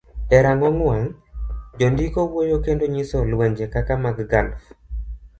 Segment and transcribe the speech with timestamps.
[0.35, 1.09] E rang'ong wang',
[1.79, 4.61] jondiko wuoyo kendo nyiso lwenje kaka mag Gulf,